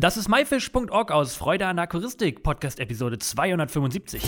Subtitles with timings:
[0.00, 4.22] Das ist myfish.org aus Freude an Aquaristik, Podcast Episode 275.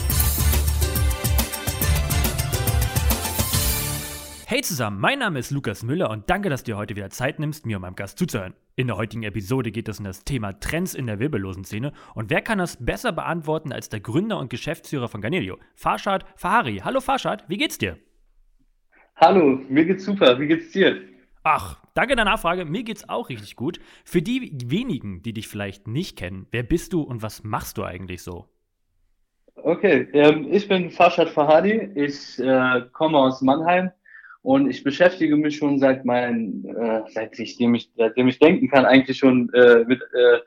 [4.46, 7.38] Hey zusammen, mein Name ist Lukas Müller und danke, dass du dir heute wieder Zeit
[7.38, 8.54] nimmst, mir und meinem Gast zuzuhören.
[8.74, 12.30] In der heutigen Episode geht es um das Thema Trends in der wirbellosen Szene und
[12.30, 16.78] wer kann das besser beantworten als der Gründer und Geschäftsführer von Ganelio, Farshad Fahari.
[16.82, 17.96] Hallo Farshad, wie geht's dir?
[19.14, 21.09] Hallo, mir geht's super, wie geht's dir?
[21.42, 22.64] Ach, danke der Nachfrage.
[22.64, 23.80] Mir geht's auch richtig gut.
[24.04, 27.84] Für die wenigen, die dich vielleicht nicht kennen, wer bist du und was machst du
[27.84, 28.46] eigentlich so?
[29.62, 31.90] Okay, ähm, ich bin Farshad Fahadi.
[31.94, 33.90] Ich äh, komme aus Mannheim
[34.42, 39.18] und ich beschäftige mich schon seit mein, äh, seitdem ich, seitdem ich denken kann, eigentlich
[39.18, 40.38] schon äh, mit äh,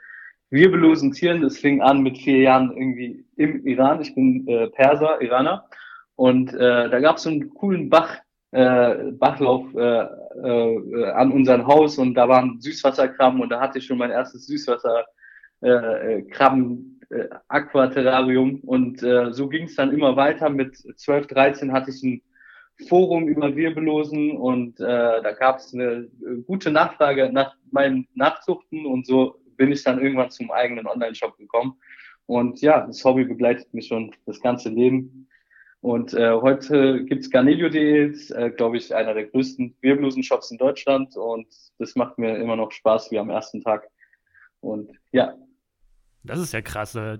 [0.50, 1.42] wirbellosen Tieren.
[1.42, 4.02] Das fing an mit vier Jahren irgendwie im Iran.
[4.02, 5.68] Ich bin äh, Perser, Iraner.
[6.16, 8.18] Und äh, da gab es so einen coolen Bach,
[8.54, 13.86] äh, Bachlauf äh, äh, an unserem Haus und da waren Süßwasserkrabben und da hatte ich
[13.86, 20.50] schon mein erstes Süßwasserkrabben äh, äh, Aquaterrarium und äh, so ging es dann immer weiter.
[20.50, 22.22] Mit 12, 13 hatte ich ein
[22.88, 26.08] Forum über Wirbellosen und äh, da gab es eine
[26.46, 31.80] gute Nachfrage nach meinen Nachzuchten und so bin ich dann irgendwann zum eigenen Online-Shop gekommen.
[32.28, 35.28] Und ja, das Hobby begleitet mich schon das ganze Leben.
[35.84, 41.18] Und äh, heute gibt's Garnelio.de, äh, glaube ich, einer der größten Wirbellosen-Shops in Deutschland.
[41.18, 41.46] Und
[41.78, 43.90] das macht mir immer noch Spaß wie am ersten Tag.
[44.62, 45.34] Und ja.
[46.24, 46.96] Das ist ja krass.
[46.96, 47.18] Äh,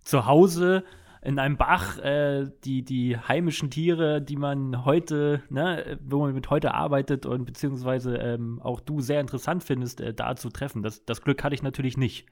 [0.00, 0.84] zu Hause
[1.22, 6.50] in einem Bach äh, die, die heimischen Tiere, die man heute, ne, wo man mit
[6.50, 10.84] heute arbeitet und beziehungsweise ähm, auch du sehr interessant findest, äh, da zu treffen.
[10.84, 12.26] Das, das Glück hatte ich natürlich nicht.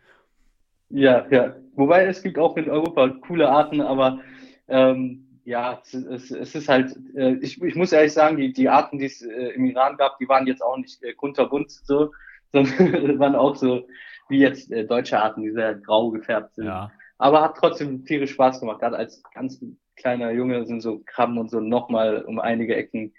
[0.90, 1.56] Ja, ja.
[1.74, 4.20] Wobei es gibt auch in Europa coole Arten, aber
[4.68, 8.68] ähm, ja, es, es, es ist halt, äh, ich, ich muss ehrlich sagen, die, die
[8.68, 12.12] Arten, die es äh, im Iran gab, die waren jetzt auch nicht äh, kunterbunt so,
[12.52, 13.88] sondern waren auch so
[14.28, 16.66] wie jetzt äh, deutsche Arten, die sehr grau gefärbt sind.
[16.66, 16.92] Ja.
[17.18, 18.80] Aber hat trotzdem tierisch Spaß gemacht.
[18.80, 19.64] Gerade als ganz
[19.96, 23.14] kleiner Junge sind so Krabben und so nochmal um einige Ecken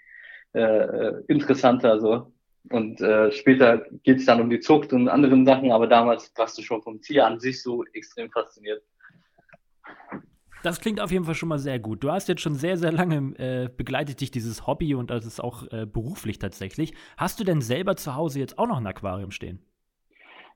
[0.54, 2.32] äh, äh, interessanter so.
[2.70, 6.56] Und äh, später geht es dann um die Zucht und anderen Sachen, aber damals warst
[6.56, 8.82] du schon vom Tier an sich so extrem fasziniert.
[10.64, 12.02] Das klingt auf jeden Fall schon mal sehr gut.
[12.02, 15.38] Du hast jetzt schon sehr, sehr lange äh, begleitet dich dieses Hobby und das ist
[15.38, 16.94] auch äh, beruflich tatsächlich.
[17.18, 19.62] Hast du denn selber zu Hause jetzt auch noch ein Aquarium stehen?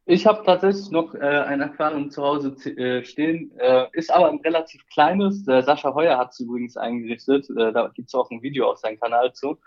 [0.07, 4.41] Ich habe tatsächlich noch äh, ein Aquarium zu Hause äh, stehen, äh, ist aber ein
[4.43, 5.45] relativ kleines.
[5.45, 7.51] Der Sascha Heuer hat es übrigens eingerichtet.
[7.51, 9.59] Äh, da gibt es auch ein Video auf seinem Kanal zu.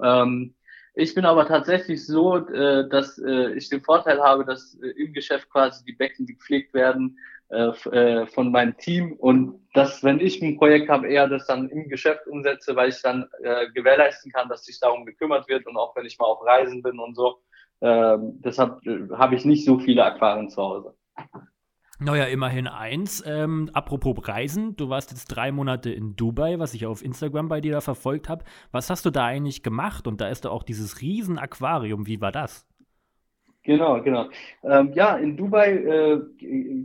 [0.00, 0.54] Ähm,
[0.94, 5.50] ich bin aber tatsächlich so, äh, dass äh, ich den Vorteil habe, dass im Geschäft
[5.50, 7.18] quasi die Becken gepflegt werden
[7.50, 11.70] äh, äh, von meinem Team und dass, wenn ich ein Projekt habe, eher das dann
[11.70, 15.76] im Geschäft umsetze, weil ich dann äh, gewährleisten kann, dass sich darum gekümmert wird und
[15.76, 17.38] auch wenn ich mal auf Reisen bin und so.
[17.80, 18.80] Äh, deshalb
[19.12, 20.94] habe ich nicht so viele Aquarien zu Hause.
[22.00, 23.24] Naja, immerhin eins.
[23.26, 27.60] Ähm, apropos Reisen, du warst jetzt drei Monate in Dubai, was ich auf Instagram bei
[27.60, 28.44] dir da verfolgt habe.
[28.70, 30.06] Was hast du da eigentlich gemacht?
[30.06, 32.06] Und da ist da auch dieses riesen Aquarium.
[32.06, 32.66] Wie war das?
[33.68, 34.30] Genau, genau.
[34.64, 36.20] Ähm, ja, in Dubai, äh,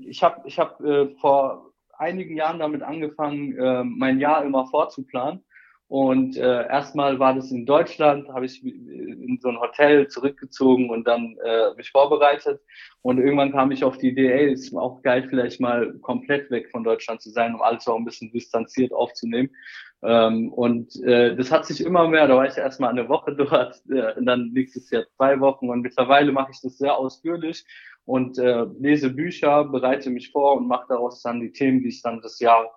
[0.05, 5.45] ich habe ich hab, äh, vor einigen Jahren damit angefangen, äh, mein Jahr immer vorzuplanen.
[5.87, 11.07] Und äh, erstmal war das in Deutschland, habe ich in so ein Hotel zurückgezogen und
[11.07, 12.61] dann äh, mich vorbereitet.
[13.01, 16.71] Und irgendwann kam ich auf die Idee, ey, ist auch geil, vielleicht mal komplett weg
[16.71, 19.49] von Deutschland zu sein, um alles auch ein bisschen distanziert aufzunehmen.
[20.01, 23.81] Ähm, und äh, das hat sich immer mehr, da war ich erstmal eine Woche dort,
[23.89, 27.65] äh, dann nächstes Jahr zwei Wochen und mittlerweile mache ich das sehr ausführlich
[28.05, 32.01] und äh, lese Bücher, bereite mich vor und mache daraus dann die Themen, die ich
[32.01, 32.69] dann das Jahr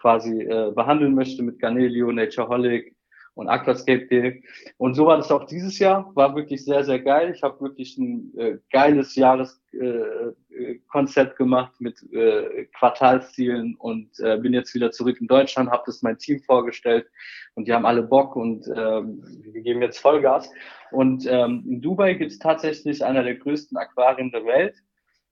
[0.00, 2.96] quasi äh, behandeln möchte mit Ganelio, Natureholic,
[3.34, 4.42] und Aquascape.de.
[4.76, 7.32] Und so war das auch dieses Jahr, war wirklich sehr, sehr geil.
[7.34, 14.52] Ich habe wirklich ein äh, geiles Jahreskonzept äh, gemacht mit äh, Quartalszielen und äh, bin
[14.52, 17.06] jetzt wieder zurück in Deutschland, habe das mein Team vorgestellt
[17.54, 20.50] und die haben alle Bock und äh, wir geben jetzt Vollgas.
[20.90, 24.74] Und ähm, in Dubai gibt es tatsächlich einer der größten Aquarien der Welt.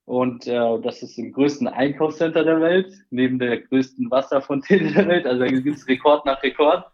[0.09, 5.27] Und äh, das ist im größten Einkaufscenter der Welt, neben der größten Wasserfontäne der Welt.
[5.27, 6.87] Also da gibt es Rekord nach Rekord.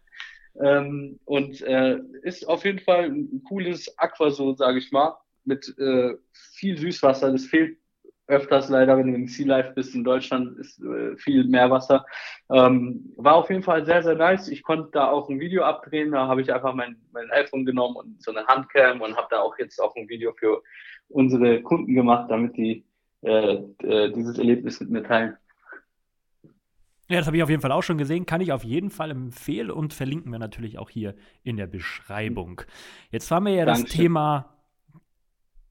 [0.61, 6.15] Ähm, und äh, ist auf jeden Fall ein cooles Aquasol, sage ich mal, mit äh,
[6.33, 7.31] viel Süßwasser.
[7.31, 7.79] Das fehlt
[8.27, 12.05] öfters leider, wenn du im Sea Life bist in Deutschland, ist äh, viel Meerwasser.
[12.51, 14.49] Ähm, war auf jeden Fall sehr, sehr nice.
[14.49, 16.11] Ich konnte da auch ein Video abdrehen.
[16.11, 19.41] Da habe ich einfach mein, mein iPhone genommen und so eine Handcam und habe da
[19.41, 20.65] auch jetzt auch ein Video für
[21.07, 22.85] unsere Kunden gemacht, damit die
[23.25, 25.37] äh, äh, dieses Erlebnis mit mir teilen.
[27.09, 28.25] Ja, das habe ich auf jeden Fall auch schon gesehen.
[28.25, 32.63] Kann ich auf jeden Fall empfehlen und verlinken wir natürlich auch hier in der Beschreibung.
[33.11, 34.55] Jetzt haben wir ja das Thema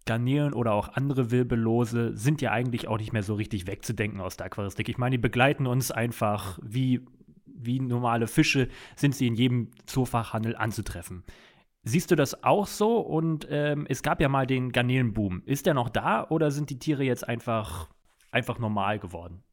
[0.06, 4.38] Garnelen oder auch andere Wirbellose sind ja eigentlich auch nicht mehr so richtig wegzudenken aus
[4.38, 4.90] der Aquaristik.
[4.90, 7.02] Ich meine, die begleiten uns einfach wie,
[7.46, 11.24] wie normale Fische, sind sie in jedem Zoofachhandel anzutreffen.
[11.84, 13.00] Siehst du das auch so?
[13.00, 15.44] Und ähm, es gab ja mal den Garnelenboom.
[15.46, 17.90] Ist der noch da oder sind die Tiere jetzt einfach,
[18.32, 19.44] einfach normal geworden?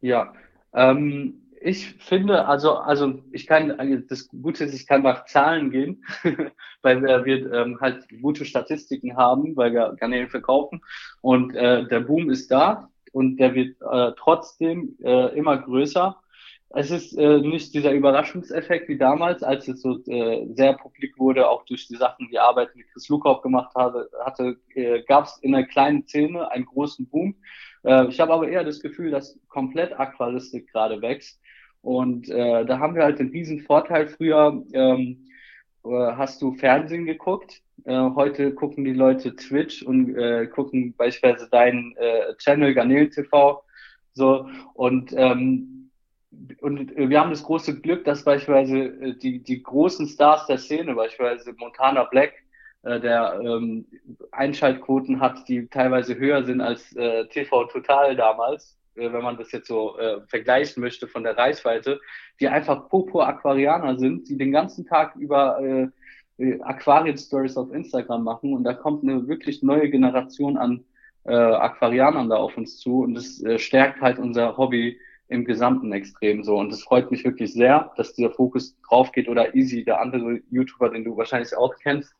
[0.00, 0.32] Ja,
[0.72, 6.04] ähm, ich finde, also, also ich kann, das Gute ist, ich kann nach Zahlen gehen,
[6.82, 10.80] weil wir, wir ähm, halt gute Statistiken haben, weil wir Garnelen verkaufen
[11.20, 16.16] und äh, der Boom ist da und der wird äh, trotzdem äh, immer größer.
[16.72, 21.48] Es ist äh, nicht dieser Überraschungseffekt wie damals, als es so äh, sehr publik wurde,
[21.48, 25.38] auch durch die Sachen, die Arbeit mit Chris Lukow gemacht hatte, hatte äh, gab es
[25.42, 27.34] in einer kleinen Szene einen großen Boom.
[27.82, 31.40] Äh, ich habe aber eher das Gefühl, dass komplett Aquaristik gerade wächst
[31.82, 34.08] und äh, da haben wir halt den riesen Vorteil.
[34.08, 35.28] Früher ähm,
[35.84, 37.62] äh, hast du Fernsehen geguckt.
[37.84, 43.64] Äh, heute gucken die Leute Twitch und äh, gucken beispielsweise deinen äh, Channel Garnelen TV.
[44.12, 45.79] So und ähm,
[46.60, 50.94] und wir haben das große Glück, dass beispielsweise äh, die, die großen Stars der Szene,
[50.94, 52.34] beispielsweise Montana Black,
[52.82, 53.86] äh, der ähm,
[54.30, 59.50] Einschaltquoten hat, die teilweise höher sind als äh, TV Total damals, äh, wenn man das
[59.52, 62.00] jetzt so äh, vergleichen möchte von der Reichweite,
[62.38, 65.88] die einfach purpur Aquarianer sind, die den ganzen Tag über äh,
[66.40, 68.54] äh, Aquarien-Stories auf Instagram machen.
[68.54, 70.84] Und da kommt eine wirklich neue Generation an
[71.24, 73.02] äh, Aquarianern da auf uns zu.
[73.02, 74.98] Und das äh, stärkt halt unser Hobby
[75.30, 79.28] im Gesamten extrem so und es freut mich wirklich sehr, dass dieser Fokus drauf geht
[79.28, 82.14] oder Easy, der andere YouTuber, den du wahrscheinlich auch kennst,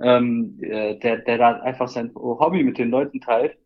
[0.00, 3.56] ähm, äh, der, der da einfach sein Hobby mit den Leuten teilt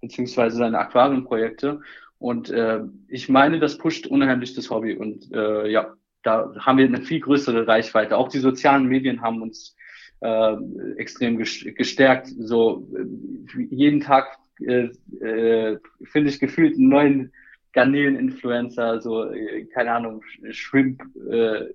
[0.00, 1.80] beziehungsweise seine Aquarienprojekte.
[2.18, 4.94] Und äh, ich meine, das pusht unheimlich das Hobby.
[4.94, 8.16] Und äh, ja, da haben wir eine viel größere Reichweite.
[8.16, 9.76] Auch die sozialen Medien haben uns
[10.20, 10.54] äh,
[10.96, 12.28] extrem gestärkt.
[12.38, 14.88] So äh, jeden Tag äh,
[15.24, 17.32] äh, finde ich gefühlt einen neuen
[17.78, 20.20] Garnelen-Influencer, so äh, keine Ahnung,
[20.50, 21.66] Shrimp, äh,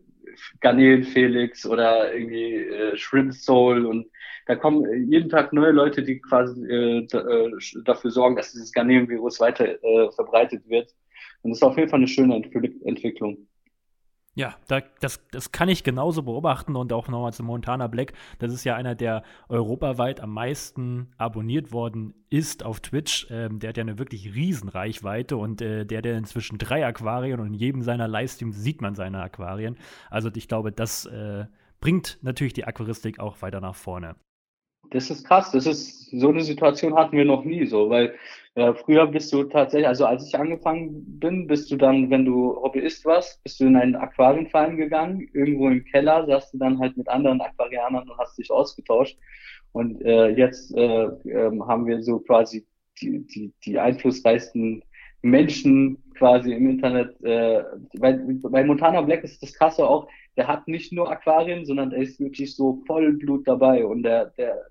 [0.59, 4.07] Garnelen Felix oder irgendwie äh, Shrimp Soul und
[4.45, 7.51] da kommen jeden Tag neue Leute, die quasi äh, äh
[7.85, 10.93] dafür sorgen, dass dieses Garnelenvirus weiter äh, verbreitet wird.
[11.41, 12.35] Und das ist auf jeden Fall eine schöne
[12.83, 13.47] Entwicklung.
[14.35, 18.13] Ja, da, das, das kann ich genauso beobachten und auch nochmal zu Montana Black.
[18.39, 23.27] Das ist ja einer, der europaweit am meisten abonniert worden ist auf Twitch.
[23.29, 27.47] Ähm, der hat ja eine wirklich Riesenreichweite und äh, der ja inzwischen drei Aquarien und
[27.47, 29.77] in jedem seiner Livestreams sieht man seine Aquarien.
[30.09, 31.45] Also ich glaube, das äh,
[31.79, 34.15] bringt natürlich die Aquaristik auch weiter nach vorne.
[34.93, 35.51] Das ist krass.
[35.51, 38.13] Das ist so eine Situation hatten wir noch nie so, weil
[38.55, 42.55] äh, früher bist du tatsächlich, also als ich angefangen bin, bist du dann, wenn du
[42.55, 46.95] Hobbyist warst, bist du in einen Aquarienverein gegangen, irgendwo im Keller, saßt du dann halt
[46.95, 49.17] mit anderen Aquarianern und hast dich ausgetauscht.
[49.71, 52.67] Und äh, jetzt äh, äh, haben wir so quasi
[53.01, 54.83] die, die, die einflussreichsten
[55.23, 57.19] Menschen quasi im Internet.
[57.23, 57.63] Äh,
[57.97, 60.07] bei, bei Montana Black ist das krasse auch,
[60.37, 64.63] der hat nicht nur Aquarien, sondern er ist wirklich so Vollblut dabei und der, der,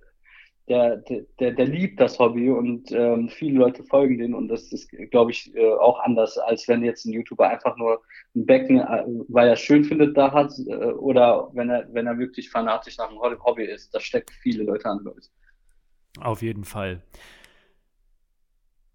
[0.69, 0.97] der,
[1.41, 5.33] der, der liebt das Hobby und ähm, viele Leute folgen den und das ist, glaube
[5.33, 8.01] ich, äh, auch anders, als wenn jetzt ein YouTuber einfach nur
[8.37, 12.07] ein Becken, äh, weil er es schön findet, da hat äh, oder wenn er, wenn
[12.07, 13.93] er wirklich fanatisch nach einem Hobby ist.
[13.95, 15.31] Das steckt viele Leute an, glaube ich.
[16.21, 17.03] Auf jeden Fall.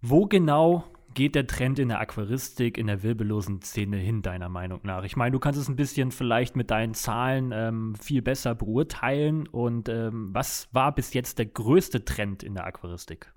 [0.01, 0.85] Wo genau
[1.17, 5.03] geht der Trend in der Aquaristik, in der wirbellosen Szene hin, deiner Meinung nach?
[5.03, 9.47] Ich meine, du kannst es ein bisschen vielleicht mit deinen Zahlen ähm, viel besser beurteilen.
[9.47, 13.33] Und ähm, was war bis jetzt der größte Trend in der Aquaristik?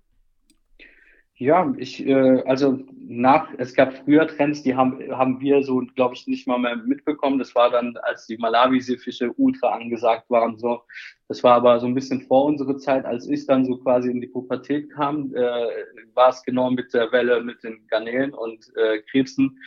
[1.40, 6.14] Ja, ich, äh, also nach, es gab früher Trends, die haben, haben wir so, glaube
[6.14, 7.38] ich, nicht mal mehr mitbekommen.
[7.38, 10.82] Das war dann, als die Malawi-Seefische ultra angesagt waren, so.
[11.28, 14.20] Das war aber so ein bisschen vor unserer Zeit, als ich dann so quasi in
[14.20, 15.66] die Pubertät kam, äh,
[16.12, 19.59] war es genau mit der Welle mit den Garnelen und äh, Krebsen.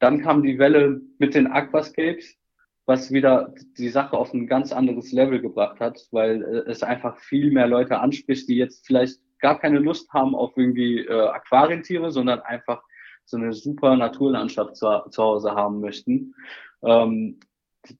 [0.00, 2.36] Dann kam die Welle mit den Aquascapes,
[2.84, 7.16] was wieder die Sache auf ein ganz anderes Level gebracht hat, weil äh, es einfach
[7.16, 12.10] viel mehr Leute anspricht, die jetzt vielleicht gar keine Lust haben auf irgendwie äh, Aquarientiere,
[12.10, 12.82] sondern einfach
[13.24, 16.34] so eine super Naturlandschaft zu, zu Hause haben möchten.
[16.82, 17.40] Ähm,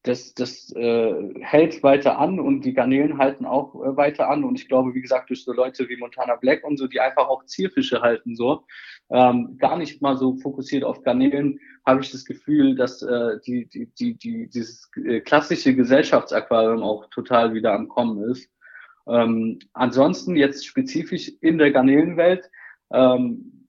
[0.03, 4.45] das das äh, hält weiter an und die Garnelen halten auch äh, weiter an.
[4.45, 7.29] Und ich glaube, wie gesagt, durch so Leute wie Montana Black und so, die einfach
[7.29, 8.65] auch Zierfische halten, so,
[9.11, 13.67] ähm, gar nicht mal so fokussiert auf Garnelen, habe ich das Gefühl, dass äh, die,
[13.67, 18.51] die, die, die, dieses äh, klassische Gesellschaftsaquarium auch total wieder am Kommen ist.
[19.07, 22.51] Ähm, ansonsten jetzt spezifisch in der Garnelenwelt
[22.93, 23.67] ähm,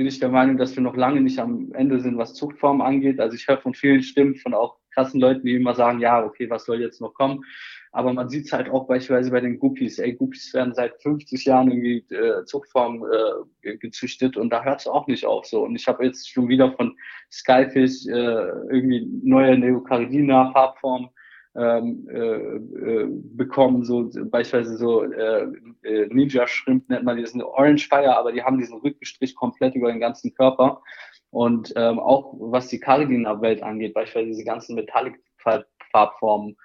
[0.00, 3.20] bin ich der Meinung, dass wir noch lange nicht am Ende sind, was Zuchtformen angeht.
[3.20, 6.48] Also ich höre von vielen Stimmen, von auch krassen Leuten, die immer sagen, ja, okay,
[6.48, 7.44] was soll jetzt noch kommen?
[7.92, 9.98] Aber man sieht es halt auch beispielsweise bei den Guppies.
[9.98, 13.04] Ey, Guppies werden seit 50 Jahren irgendwie äh, Zuchtform
[13.62, 15.64] äh, gezüchtet und da hört es auch nicht auf so.
[15.64, 16.96] Und ich habe jetzt schon wieder von
[17.32, 18.12] Skyfish äh,
[18.70, 21.10] irgendwie neue Neocaridina Farbformen
[21.56, 25.46] ähm, äh, äh, bekommen, so beispielsweise so äh,
[25.82, 29.90] äh, Ninja Shrimp nennt man diesen Orange Fire, aber die haben diesen Rückenstrich komplett über
[29.90, 30.82] den ganzen Körper.
[31.30, 36.56] Und ähm, auch was die Caridina-Welt angeht, beispielsweise diese ganzen Metallic-Farbformen,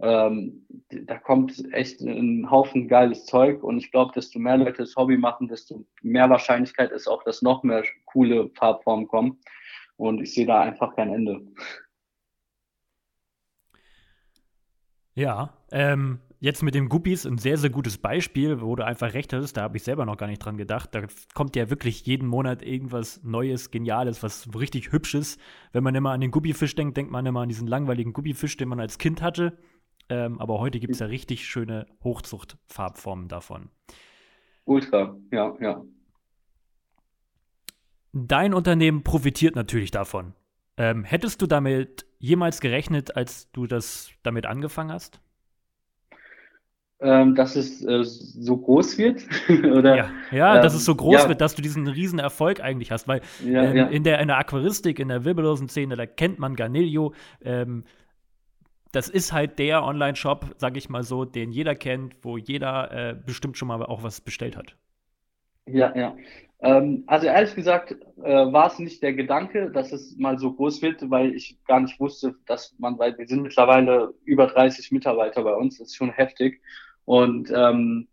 [0.00, 4.94] ähm, da kommt echt ein Haufen geiles Zeug und ich glaube, desto mehr Leute das
[4.94, 9.40] Hobby machen, desto mehr Wahrscheinlichkeit ist auch, dass noch mehr coole Farbformen kommen.
[9.96, 11.40] Und ich sehe da einfach kein Ende.
[15.18, 19.32] Ja, ähm, jetzt mit dem Guppies ein sehr, sehr gutes Beispiel, wo du einfach recht
[19.32, 20.94] hast, da habe ich selber noch gar nicht dran gedacht.
[20.94, 21.02] Da
[21.34, 25.36] kommt ja wirklich jeden Monat irgendwas Neues, Geniales, was richtig Hübsches.
[25.72, 28.68] Wenn man immer an den Guppifisch denkt, denkt man immer an diesen langweiligen Guppifisch, den
[28.68, 29.58] man als Kind hatte.
[30.08, 33.70] Ähm, aber heute gibt es ja richtig schöne Hochzuchtfarbformen davon.
[34.66, 35.82] Ultra, ja, ja.
[38.12, 40.34] Dein Unternehmen profitiert natürlich davon.
[40.78, 45.20] Ähm, hättest du damit jemals gerechnet, als du das damit angefangen hast?
[47.00, 49.22] Ähm, dass es äh, so groß wird?
[49.48, 51.28] Oder, ja, ja ähm, dass es so groß ja.
[51.28, 53.92] wird, dass du diesen riesen Erfolg eigentlich hast, weil ja, ähm.
[53.92, 57.84] In, der, in der Aquaristik, in der wirbellosen Szene, da kennt man Garnilio, ähm,
[58.92, 63.14] das ist halt der Online-Shop, sag ich mal so, den jeder kennt, wo jeder äh,
[63.14, 64.76] bestimmt schon mal auch was bestellt hat.
[65.66, 66.16] Ja, ja.
[66.60, 70.82] Ähm, also ehrlich gesagt äh, war es nicht der Gedanke, dass es mal so groß
[70.82, 75.44] wird, weil ich gar nicht wusste, dass man, weil wir sind mittlerweile über 30 Mitarbeiter
[75.44, 76.60] bei uns, das ist schon heftig.
[77.04, 78.08] Und ähm,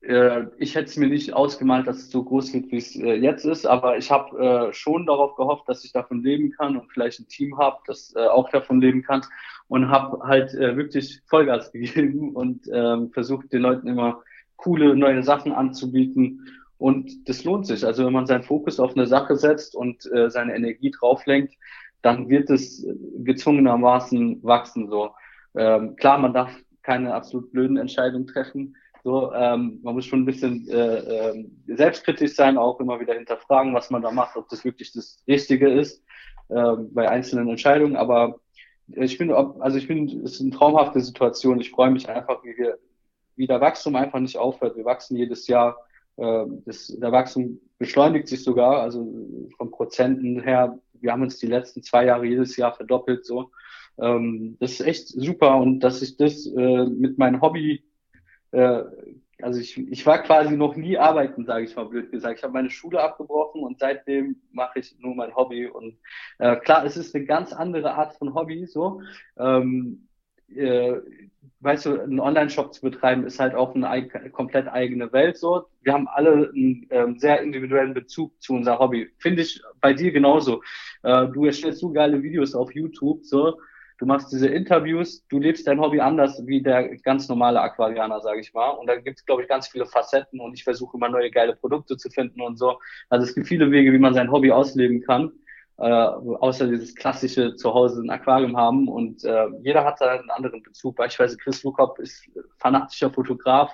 [0.00, 3.14] äh, ich hätte es mir nicht ausgemalt, dass es so groß wird, wie es äh,
[3.14, 6.92] jetzt ist, aber ich habe äh, schon darauf gehofft, dass ich davon leben kann und
[6.92, 9.22] vielleicht ein Team habe, das äh, auch davon leben kann
[9.66, 14.22] und habe halt äh, wirklich Vollgas gegeben und ähm, versucht den Leuten immer
[14.54, 16.46] coole neue Sachen anzubieten
[16.78, 17.84] und das lohnt sich.
[17.84, 21.54] Also wenn man seinen Fokus auf eine Sache setzt und äh, seine Energie drauflenkt,
[22.02, 22.86] dann wird es
[23.18, 24.88] gezwungenermaßen wachsen.
[24.88, 25.10] So
[25.56, 26.50] ähm, klar, man darf
[26.82, 28.76] keine absolut blöden Entscheidungen treffen.
[29.02, 33.72] So, ähm, man muss schon ein bisschen äh, äh, selbstkritisch sein, auch immer wieder hinterfragen,
[33.72, 36.02] was man da macht, ob das wirklich das Richtige ist
[36.48, 37.96] äh, bei einzelnen Entscheidungen.
[37.96, 38.40] Aber
[38.88, 41.60] ich finde, also ich finde, es ist eine traumhafte Situation.
[41.60, 42.78] Ich freue mich einfach, wie wir,
[43.36, 44.76] wie der Wachstum einfach nicht aufhört.
[44.76, 45.76] Wir wachsen jedes Jahr.
[46.16, 49.12] Äh, das, der Wachstum beschleunigt sich sogar, also
[49.56, 50.78] von Prozenten her.
[50.94, 53.26] Wir haben uns die letzten zwei Jahre jedes Jahr verdoppelt.
[53.26, 53.50] So,
[53.98, 57.84] ähm, das ist echt super und dass ich das äh, mit meinem Hobby
[58.52, 58.84] äh,
[59.42, 62.38] also ich, ich war quasi noch nie arbeiten, sage ich mal blöd gesagt.
[62.38, 65.66] Ich habe meine Schule abgebrochen und seitdem mache ich nur mein Hobby.
[65.66, 65.98] Und
[66.38, 68.66] äh, klar, es ist eine ganz andere Art von Hobby.
[68.66, 69.02] So,
[69.38, 70.05] ähm,
[70.54, 71.00] äh,
[71.60, 75.36] weißt du, einen Online-Shop zu betreiben ist halt auch eine komplett eigene Welt.
[75.36, 79.10] So, wir haben alle einen ähm, sehr individuellen Bezug zu unser Hobby.
[79.18, 80.62] Finde ich bei dir genauso.
[81.02, 83.24] Äh, du erstellst so geile Videos auf YouTube.
[83.24, 83.58] So,
[83.98, 88.40] du machst diese Interviews, du lebst dein Hobby anders wie der ganz normale Aquarianer, sage
[88.40, 88.70] ich mal.
[88.70, 91.56] Und da gibt es, glaube ich, ganz viele Facetten und ich versuche immer neue geile
[91.56, 92.78] Produkte zu finden und so.
[93.08, 95.32] Also es gibt viele Wege, wie man sein Hobby ausleben kann.
[95.78, 100.30] Äh, außer dieses klassische zu Hause ein Aquarium haben und äh, jeder hat da einen
[100.30, 100.96] anderen Bezug.
[100.96, 102.24] Beispielsweise Chris Lukop ist
[102.58, 103.70] fanatischer Fotograf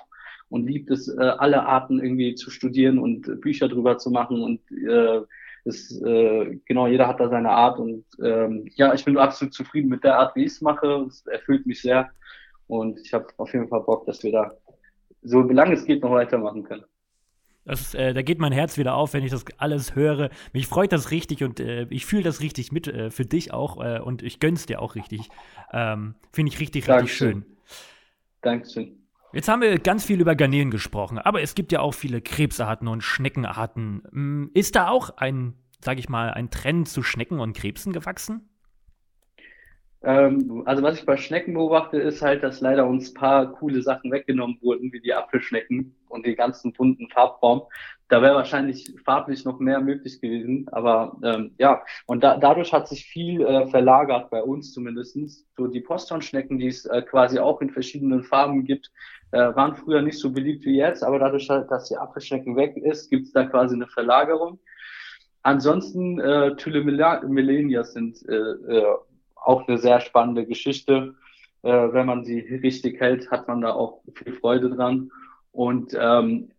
[0.49, 4.59] und liebt es, äh, alle Arten irgendwie zu studieren und Bücher drüber zu machen und
[4.71, 5.21] äh,
[5.63, 9.87] ist, äh, genau, jeder hat da seine Art und ähm, ja, ich bin absolut zufrieden
[9.87, 11.05] mit der Art, wie ich es mache.
[11.07, 12.09] Es erfüllt mich sehr
[12.67, 14.51] und ich habe auf jeden Fall Bock, dass wir da
[15.21, 16.83] so lange es geht noch weitermachen können.
[17.65, 20.29] Das, äh, da geht mein Herz wieder auf, wenn ich das alles höre.
[20.51, 23.83] Mich freut das richtig und äh, ich fühle das richtig mit äh, für dich auch
[23.83, 25.29] äh, und ich gönn's dir auch richtig.
[25.71, 27.31] Ähm, Finde ich richtig, richtig Dankeschön.
[27.31, 27.45] schön.
[28.41, 29.03] Dankeschön.
[29.33, 32.87] Jetzt haben wir ganz viel über Garnelen gesprochen, aber es gibt ja auch viele Krebsarten
[32.87, 34.03] und Schneckenarten.
[34.11, 38.47] Hm, ist da auch ein, sag ich mal, ein Trend zu Schnecken und Krebsen gewachsen?
[40.05, 43.81] Ähm, also was ich bei Schnecken beobachte, ist halt, dass leider uns ein paar coole
[43.81, 47.63] Sachen weggenommen wurden, wie die Apfelschnecken und die ganzen bunten Farbformen.
[48.09, 50.67] Da wäre wahrscheinlich farblich noch mehr möglich gewesen.
[50.73, 55.47] Aber ähm, ja, und da, dadurch hat sich viel äh, verlagert, bei uns zumindestens.
[55.55, 58.91] So die Posthornschnecken, die es äh, quasi auch in verschiedenen Farben gibt,
[59.31, 61.01] äh, waren früher nicht so beliebt wie jetzt.
[61.01, 64.59] Aber dadurch, dass die Apfelschnecken weg ist, gibt es da quasi eine Verlagerung.
[65.43, 68.95] Ansonsten, äh, Thylle Millenias sind äh, äh,
[69.43, 71.15] auch eine sehr spannende Geschichte.
[71.61, 75.11] Äh, wenn man sie richtig hält, hat man da auch viel Freude dran.
[75.51, 76.49] Und ähm,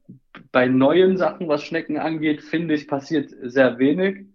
[0.53, 4.27] bei neuen Sachen, was Schnecken angeht, finde ich, passiert sehr wenig.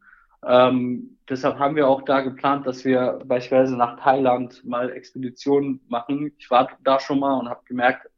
[0.46, 6.34] Ähm, deshalb haben wir auch da geplant, dass wir beispielsweise nach Thailand mal Expeditionen machen.
[6.38, 8.08] Ich war da schon mal und habe gemerkt,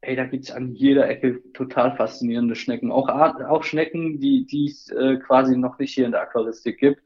[0.00, 2.90] ey, da gibt's an jeder Ecke total faszinierende Schnecken.
[2.92, 7.02] Auch, auch Schnecken, die, die es äh, quasi noch nicht hier in der Aquaristik gibt.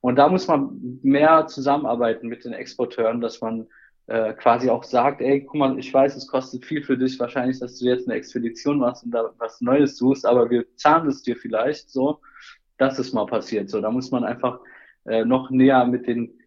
[0.00, 3.66] Und da muss man mehr zusammenarbeiten mit den Exporteuren, dass man
[4.06, 7.60] äh, quasi auch sagt, ey, guck mal, ich weiß, es kostet viel für dich wahrscheinlich,
[7.60, 11.22] dass du jetzt eine Expedition machst und da was Neues suchst, aber wir zahlen es
[11.22, 12.20] dir vielleicht so,
[12.78, 13.68] dass es mal passiert.
[13.70, 14.58] So, da muss man einfach
[15.04, 16.38] äh, noch näher mit den,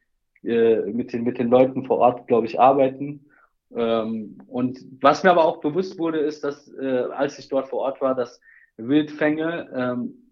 [0.44, 3.30] äh, mit den, mit den Leuten vor Ort, glaube ich, arbeiten.
[3.76, 7.80] Ähm, und was mir aber auch bewusst wurde, ist, dass äh, als ich dort vor
[7.80, 8.40] Ort war, dass
[8.78, 10.24] Wildfänge ähm,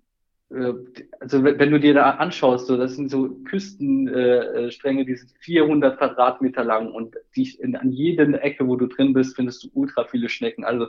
[0.52, 0.74] äh,
[1.20, 5.98] also wenn du dir da anschaust, so, das sind so Küstenstränge, äh, die sind 400
[5.98, 10.06] Quadratmeter lang und die, in, an jeder Ecke, wo du drin bist, findest du ultra
[10.06, 10.64] viele Schnecken.
[10.64, 10.88] Also,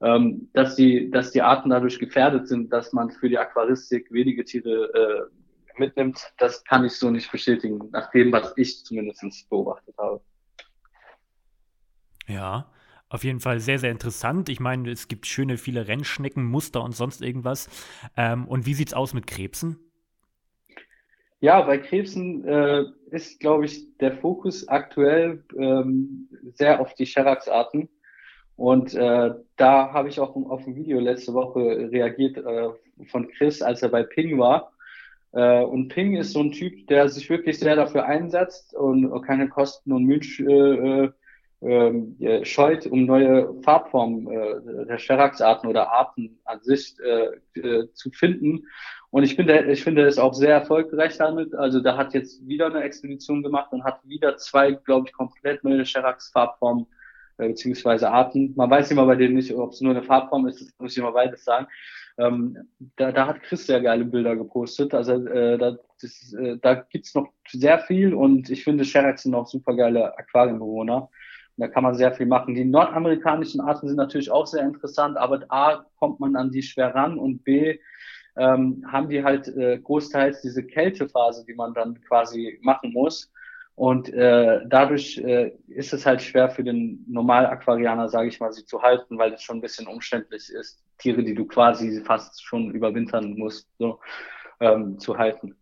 [0.00, 4.44] ähm, dass die, dass die Arten dadurch gefährdet sind, dass man für die Aquaristik wenige
[4.44, 9.94] Tiere äh, mitnimmt, das kann ich so nicht bestätigen, nach dem, was ich zumindest beobachtet
[9.98, 10.20] habe.
[12.30, 12.70] Ja,
[13.08, 14.48] auf jeden Fall sehr, sehr interessant.
[14.48, 17.68] Ich meine, es gibt schöne viele Rennschnecken, Muster und sonst irgendwas.
[18.16, 19.78] Ähm, und wie sieht's aus mit Krebsen?
[21.40, 27.88] Ja, bei Krebsen äh, ist, glaube ich, der Fokus aktuell ähm, sehr auf die Cherax-Arten.
[28.54, 32.68] Und äh, da habe ich auch auf ein Video letzte Woche reagiert äh,
[33.06, 34.72] von Chris, als er bei Ping war.
[35.32, 39.48] Äh, und Ping ist so ein Typ, der sich wirklich sehr dafür einsetzt und keine
[39.48, 41.12] Kosten und Mühen
[41.62, 47.60] äh, äh ähm, scheut, um neue Farbformen äh, der Cherax-Arten oder Arten an sich äh,
[47.60, 48.66] äh, zu finden.
[49.10, 51.54] Und ich finde, ich finde es auch sehr erfolgreich damit.
[51.54, 55.64] Also da hat jetzt wieder eine Expedition gemacht und hat wieder zwei, glaube ich, komplett
[55.64, 56.86] neue Cherax-Farbformen
[57.38, 58.52] äh, beziehungsweise Arten.
[58.56, 60.98] Man weiß immer bei denen nicht, ob es nur eine Farbform ist, das muss ich
[60.98, 61.66] immer beides sagen.
[62.18, 64.94] Ähm, da, da hat Chris sehr geile Bilder gepostet.
[64.94, 69.34] Also äh, da, das, äh, da gibt's noch sehr viel und ich finde, Cherax sind
[69.34, 71.08] auch super geile Aquarienbewohner.
[71.60, 72.54] Da kann man sehr viel machen.
[72.54, 76.94] Die nordamerikanischen Arten sind natürlich auch sehr interessant, aber A, kommt man an die schwer
[76.94, 77.78] ran und B,
[78.36, 83.30] ähm, haben die halt äh, großteils diese Kältephase, die man dann quasi machen muss.
[83.74, 88.64] Und äh, dadurch äh, ist es halt schwer für den Normal-Aquarianer, sage ich mal, sie
[88.64, 92.70] zu halten, weil es schon ein bisschen umständlich ist, Tiere, die du quasi fast schon
[92.72, 94.00] überwintern musst, so
[94.60, 95.56] ähm, zu halten.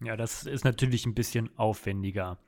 [0.00, 2.38] Ja, das ist natürlich ein bisschen aufwendiger.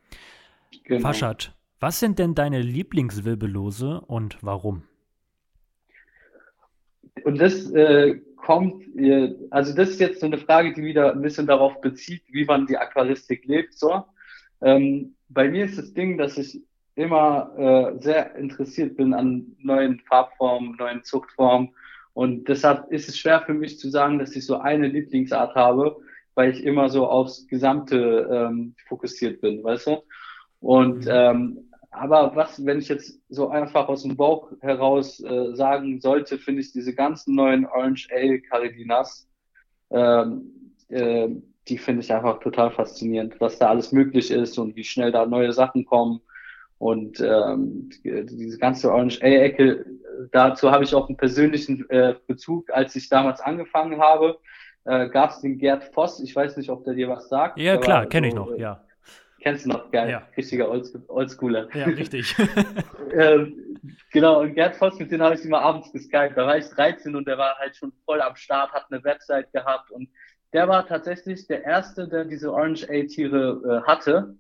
[0.85, 1.01] Genau.
[1.01, 4.83] Faschat, was sind denn deine Lieblingswirbellose und warum?
[7.25, 11.23] Und das äh, kommt, äh, also das ist jetzt so eine Frage, die wieder ein
[11.23, 13.75] bisschen darauf bezieht, wie man die Aquaristik lebt.
[13.75, 14.05] So,
[14.63, 16.63] ähm, bei mir ist das Ding, dass ich
[16.95, 21.71] immer äh, sehr interessiert bin an neuen Farbformen, neuen Zuchtformen.
[22.13, 25.97] Und deshalb ist es schwer für mich zu sagen, dass ich so eine Lieblingsart habe,
[26.35, 29.99] weil ich immer so aufs Gesamte ähm, fokussiert bin, weißt du?
[30.61, 31.11] Und mhm.
[31.11, 36.39] ähm, aber was, wenn ich jetzt so einfach aus dem Bauch heraus äh, sagen sollte,
[36.39, 39.29] finde ich diese ganzen neuen Orange Ale Caridinas,
[39.91, 41.29] ähm, äh,
[41.69, 45.27] die finde ich einfach total faszinierend, was da alles möglich ist und wie schnell da
[45.27, 46.21] neue Sachen kommen.
[46.79, 49.85] Und ähm, diese ganze Orange Ale-Ecke,
[50.31, 52.71] dazu habe ich auch einen persönlichen äh, Bezug.
[52.71, 54.39] Als ich damals angefangen habe,
[54.85, 56.21] äh, gab es den Gerd Voss.
[56.21, 57.59] Ich weiß nicht, ob der dir was sagt.
[57.59, 58.85] Ja, klar, kenne so, ich noch, ja.
[59.41, 60.11] Kennst du noch, geil.
[60.11, 60.29] Ja.
[60.37, 61.69] Richtiger Oldschooler.
[61.75, 62.35] Ja, richtig.
[63.13, 63.79] ähm,
[64.13, 66.37] genau, und Gerd Voss, mit dem habe ich immer abends geskypt.
[66.37, 69.53] Da war ich 13 und der war halt schon voll am Start, hat eine Website
[69.53, 70.09] gehabt und
[70.53, 74.35] der war tatsächlich der Erste, der diese Orange A-Tiere äh, hatte.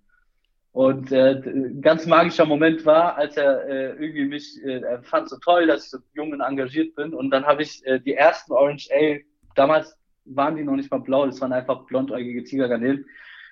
[0.72, 5.28] Und äh, ein ganz magischer Moment war, als er äh, irgendwie mich, äh, er fand
[5.28, 7.14] so toll, dass ich so jung und engagiert bin.
[7.14, 9.18] Und dann habe ich äh, die ersten Orange A,
[9.54, 13.04] damals waren die noch nicht mal blau, das waren einfach blondäugige Tigergarnelen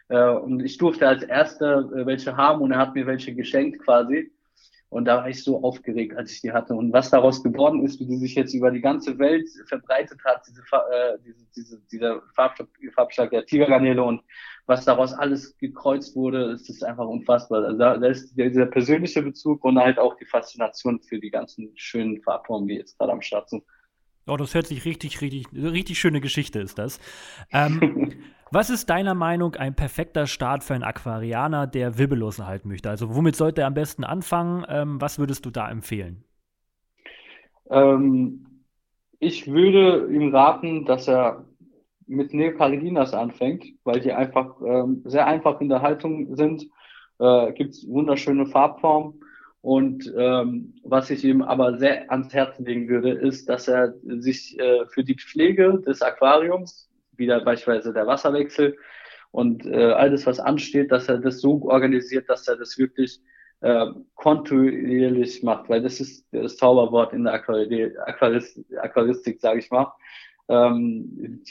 [0.09, 3.83] äh, und ich durfte als Erster äh, welche haben und er hat mir welche geschenkt
[3.85, 4.31] quasi.
[4.89, 6.75] Und da war ich so aufgeregt, als ich die hatte.
[6.75, 10.47] Und was daraus geworden ist, wie die sich jetzt über die ganze Welt verbreitet hat,
[10.47, 14.23] diese, äh, diese, diese, dieser Farbschlag, Farbschlag der Tigergarnele und
[14.67, 17.65] was daraus alles gekreuzt wurde, ist das einfach unfassbar.
[17.65, 21.73] Also da, da ist dieser persönliche Bezug und halt auch die Faszination für die ganzen
[21.75, 23.65] schönen Farbformen, die jetzt gerade am Start sind.
[24.29, 26.99] Oh, das hört sich richtig, richtig, richtig schöne Geschichte ist das.
[27.53, 28.13] Ähm,
[28.51, 32.89] was ist deiner Meinung ein perfekter Start für einen Aquarianer, der Wirbellosen halten möchte?
[32.89, 34.65] Also womit sollte er am besten anfangen?
[34.69, 36.25] Ähm, was würdest du da empfehlen?
[37.71, 38.47] Ähm,
[39.19, 41.45] ich würde ihm raten, dass er
[42.07, 46.69] mit Neocaridinas anfängt, weil die einfach ähm, sehr einfach in der Haltung sind.
[47.19, 49.21] Äh, Gibt wunderschöne Farbformen
[49.67, 54.57] und ähm, was ich ihm aber sehr ans Herz legen würde, ist, dass er sich
[54.61, 58.77] äh, für die Pflege des Aquariums wieder beispielsweise der Wasserwechsel
[59.31, 63.21] und äh, alles, was ansteht, dass er das so organisiert, dass er das wirklich
[63.61, 69.93] äh, kontinuierlich macht, weil das ist das Zauberwort in der Aquaristik, Aquaristik sage ich mal.
[70.49, 71.43] Ähm,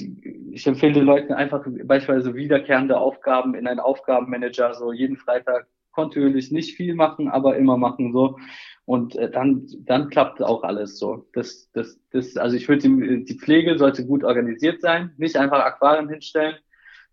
[0.51, 6.51] ich empfehle den Leuten einfach beispielsweise wiederkehrende Aufgaben in einen Aufgabenmanager, so jeden Freitag kontinuierlich
[6.51, 8.37] nicht viel machen, aber immer machen so.
[8.85, 11.25] Und äh, dann, dann klappt auch alles so.
[11.33, 15.59] Das, das, das, also ich würde die, die Pflege sollte gut organisiert sein, nicht einfach
[15.59, 16.55] Aquarien hinstellen,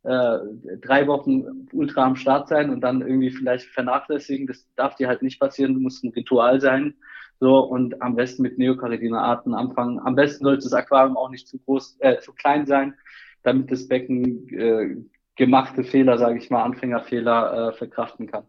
[0.03, 0.39] äh,
[0.81, 4.47] drei Wochen ultra am Start sein und dann irgendwie vielleicht vernachlässigen.
[4.47, 6.95] Das darf dir halt nicht passieren, muss ein Ritual sein.
[7.41, 9.99] So, und am besten mit Neocaridina-Arten anfangen.
[10.01, 12.95] Am besten sollte das Aquarium auch nicht zu groß, äh, zu klein sein,
[13.43, 14.97] damit das Becken äh,
[15.37, 18.45] gemachte Fehler, sage ich mal, Anfängerfehler äh, verkraften kann.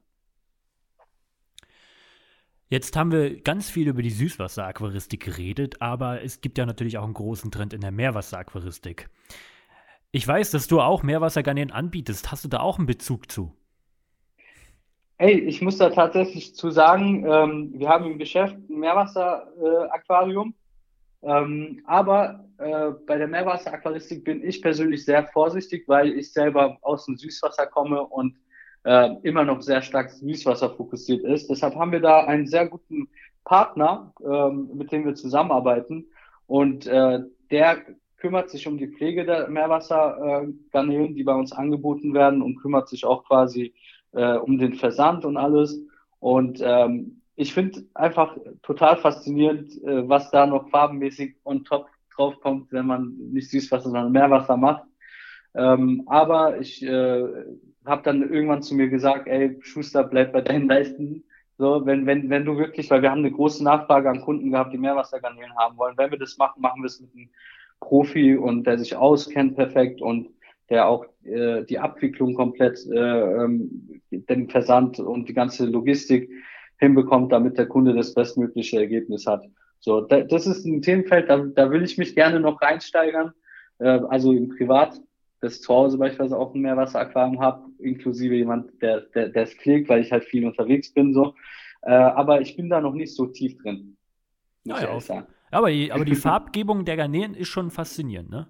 [2.74, 7.04] Jetzt haben wir ganz viel über die Süßwasseraquaristik geredet, aber es gibt ja natürlich auch
[7.04, 9.12] einen großen Trend in der Meerwasseraquaristik.
[10.12, 12.32] Ich weiß, dass du auch Meerwassergarnelen anbietest.
[12.32, 13.56] Hast du da auch einen Bezug zu?
[15.20, 20.56] Hey, ich muss da tatsächlich zu sagen, ähm, wir haben im Geschäft ein Meerwasseraquarium,
[21.22, 26.80] äh, ähm, aber äh, bei der Meerwasseraquaristik bin ich persönlich sehr vorsichtig, weil ich selber
[26.82, 28.36] aus dem Süßwasser komme und
[28.84, 31.50] äh, immer noch sehr stark Süßwasser fokussiert ist.
[31.50, 33.10] Deshalb haben wir da einen sehr guten
[33.44, 36.06] Partner, ähm, mit dem wir zusammenarbeiten.
[36.48, 37.20] Und äh,
[37.52, 37.78] der
[38.18, 42.88] kümmert sich um die Pflege der Meerwassergarnelen, äh, die bei uns angeboten werden und kümmert
[42.88, 43.74] sich auch quasi
[44.14, 45.80] äh, um den Versand und alles.
[46.20, 52.40] Und ähm, ich finde einfach total faszinierend, äh, was da noch farbenmäßig on top drauf
[52.42, 54.84] kommt, wenn man nicht Süßwasser, sondern Meerwasser macht.
[55.56, 57.24] Ähm, aber ich äh,
[57.86, 61.24] habe dann irgendwann zu mir gesagt, ey, Schuster, bleib bei deinen Leisten.
[61.58, 64.74] So, wenn, wenn, wenn du wirklich, weil wir haben eine große Nachfrage an Kunden gehabt,
[64.74, 65.98] die Meerwassergarnelen haben wollen.
[65.98, 67.30] Wenn wir das machen, machen wir es mit einem
[67.80, 70.30] Profi und der sich auskennt perfekt und
[70.70, 76.30] der auch äh, die Abwicklung komplett, äh, ähm, den Versand und die ganze Logistik
[76.78, 79.44] hinbekommt, damit der Kunde das bestmögliche Ergebnis hat.
[79.80, 83.34] So, da, das ist ein Themenfeld, da, da will ich mich gerne noch reinsteigern,
[83.80, 85.00] äh, also im Privat
[85.44, 89.90] das zu Hause beispielsweise auch ein Meerwasseraquarium habe, inklusive jemand, der, der, der es pflegt,
[89.90, 91.36] weil ich halt viel unterwegs bin, so.
[91.82, 93.98] Äh, aber ich bin da noch nicht so tief drin.
[94.64, 95.28] Muss ja.
[95.52, 98.48] Aber die, aber die Farbgebung der Garnelen ist schon faszinierend, ne?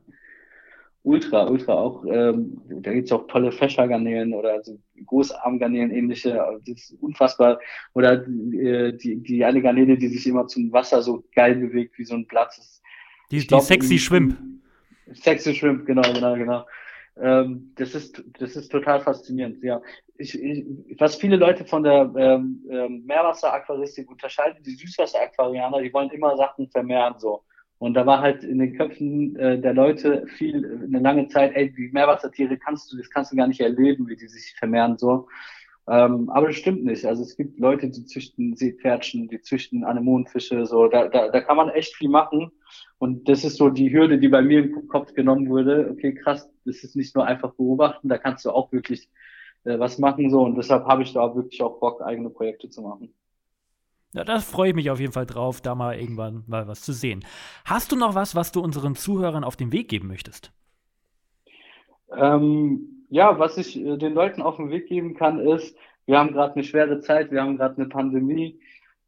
[1.02, 1.74] Ultra, ultra.
[1.74, 6.42] Auch, ähm, da gibt's auch tolle Fächergarnelen oder so Großarmgarnelen ähnliche.
[6.66, 7.60] Das ist unfassbar.
[7.94, 12.06] Oder äh, die, die eine Garnele, die sich immer zum Wasser so geil bewegt, wie
[12.06, 12.58] so ein Blatt.
[13.32, 14.38] Die, die glaub, sexy Schwimmt.
[15.12, 16.66] Sexy Shrimp, genau, genau, genau.
[17.16, 19.82] Ähm, das ist, das ist total faszinierend, ja.
[20.18, 20.66] Ich, ich,
[21.00, 26.70] was viele Leute von der ähm, ähm, Meerwasseraquaristik unterscheiden, die Süßwasseraquarianer, die wollen immer Sachen
[26.70, 27.44] vermehren, so.
[27.78, 31.72] Und da war halt in den Köpfen äh, der Leute viel, eine lange Zeit, ey,
[31.72, 35.28] die Meerwassertiere kannst du, das kannst du gar nicht erleben, wie die sich vermehren, so.
[35.88, 37.06] Ähm, aber das stimmt nicht.
[37.06, 40.88] Also es gibt Leute, die züchten Seepferdchen, die züchten Anemonenfische, so.
[40.88, 42.52] Da, da, da kann man echt viel machen.
[43.00, 45.90] Und das ist so die Hürde, die bei mir im Kopf genommen wurde.
[45.92, 49.10] Okay, krass, das ist nicht nur einfach beobachten, da kannst du auch wirklich
[49.66, 50.42] äh, was machen, so.
[50.42, 53.14] Und deshalb habe ich da auch wirklich auch Bock, eigene Projekte zu machen.
[54.14, 56.94] Ja, da freue ich mich auf jeden Fall drauf, da mal irgendwann mal was zu
[56.94, 57.26] sehen.
[57.66, 60.54] Hast du noch was, was du unseren Zuhörern auf den Weg geben möchtest?
[62.16, 66.34] Ähm, ja, was ich äh, den Leuten auf den Weg geben kann, ist, wir haben
[66.34, 68.60] gerade eine schwere Zeit, wir haben gerade eine Pandemie.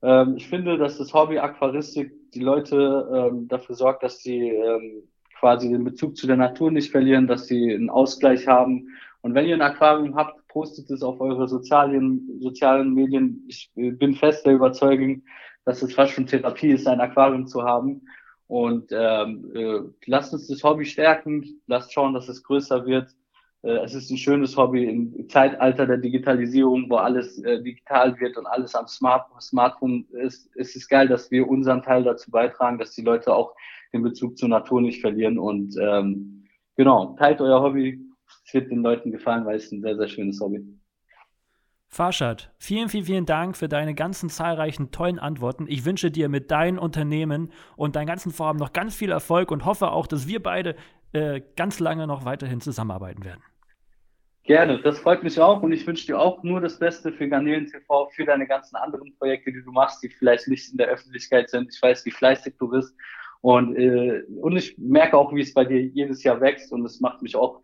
[0.04, 5.10] Ähm, ich finde, dass das Hobby Aquaristik die Leute ähm, dafür sorgt, dass sie ähm,
[5.40, 8.90] quasi den Bezug zu der Natur nicht verlieren, dass sie einen Ausgleich haben.
[9.22, 13.44] Und wenn ihr ein Aquarium habt, postet es auf eure sozialen, sozialen Medien.
[13.48, 15.24] Ich äh, bin fest der Überzeugung,
[15.66, 18.04] dass es fast schon Therapie ist, ein Aquarium zu haben.
[18.46, 23.10] Und ähm, äh, lasst uns das Hobby stärken, lasst schauen, dass es größer wird.
[23.66, 28.38] Äh, es ist ein schönes Hobby im Zeitalter der Digitalisierung, wo alles äh, digital wird
[28.38, 30.50] und alles am Smart Smartphone ist.
[30.56, 33.56] Es ist geil, dass wir unseren Teil dazu beitragen, dass die Leute auch
[33.92, 35.40] den Bezug zur Natur nicht verlieren.
[35.40, 38.00] Und ähm, genau, teilt euer Hobby.
[38.46, 40.64] Es wird den Leuten gefallen, weil es ein sehr, sehr schönes Hobby.
[41.88, 45.66] Farshad, vielen, vielen, vielen Dank für deine ganzen zahlreichen tollen Antworten.
[45.70, 49.66] Ich wünsche dir mit deinem Unternehmen und deinen ganzen Vorhaben noch ganz viel Erfolg und
[49.66, 50.76] hoffe auch, dass wir beide
[51.14, 53.42] äh, ganz lange noch weiterhin zusammenarbeiten werden.
[54.46, 57.66] Gerne, das freut mich auch und ich wünsche dir auch nur das Beste für Garnelen
[57.66, 61.50] TV, für deine ganzen anderen Projekte, die du machst, die vielleicht nicht in der Öffentlichkeit
[61.50, 61.74] sind.
[61.74, 62.96] Ich weiß, wie fleißig du bist
[63.42, 67.00] und, äh, und ich merke auch, wie es bei dir jedes Jahr wächst und das
[67.00, 67.60] macht mich auch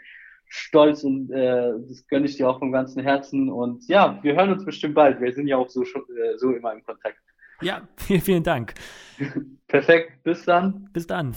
[0.48, 4.52] stolz und äh, das gönne ich dir auch vom ganzen Herzen und ja, wir hören
[4.52, 5.22] uns bestimmt bald.
[5.22, 7.20] Wir sind ja auch so, äh, so immer im Kontakt.
[7.62, 8.74] Ja, vielen, vielen Dank.
[9.68, 10.90] Perfekt, bis dann.
[10.94, 11.36] Bis dann.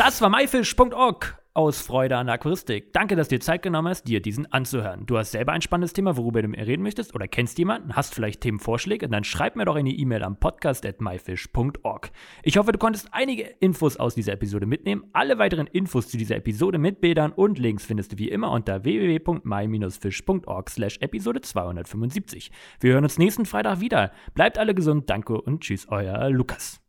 [0.00, 2.90] Das war myfish.org aus Freude an Aquaristik.
[2.94, 5.04] Danke, dass du dir Zeit genommen hast, dir diesen anzuhören.
[5.04, 8.40] Du hast selber ein spannendes Thema, worüber du reden möchtest oder kennst jemanden, hast vielleicht
[8.40, 12.12] Themenvorschläge, dann schreib mir doch eine E-Mail am podcast at myfish.org.
[12.42, 15.04] Ich hoffe, du konntest einige Infos aus dieser Episode mitnehmen.
[15.12, 18.84] Alle weiteren Infos zu dieser Episode mit Bildern und Links findest du wie immer unter
[18.84, 22.50] www.my-fish.org slash Episode 275.
[22.80, 24.12] Wir hören uns nächsten Freitag wieder.
[24.32, 26.80] Bleibt alle gesund, danke und tschüss, euer Lukas.